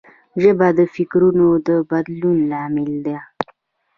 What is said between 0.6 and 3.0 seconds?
د فکرونو د بدلون لامل